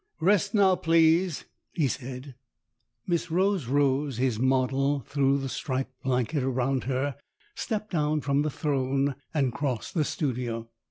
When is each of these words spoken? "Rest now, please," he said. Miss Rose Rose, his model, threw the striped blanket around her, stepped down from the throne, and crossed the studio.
"Rest 0.19 0.55
now, 0.55 0.75
please," 0.75 1.45
he 1.73 1.87
said. 1.87 2.33
Miss 3.05 3.29
Rose 3.29 3.67
Rose, 3.67 4.17
his 4.17 4.39
model, 4.39 5.01
threw 5.01 5.37
the 5.37 5.47
striped 5.47 6.01
blanket 6.01 6.41
around 6.41 6.85
her, 6.85 7.17
stepped 7.53 7.91
down 7.91 8.21
from 8.21 8.41
the 8.41 8.49
throne, 8.49 9.13
and 9.31 9.53
crossed 9.53 9.93
the 9.93 10.03
studio. 10.03 10.67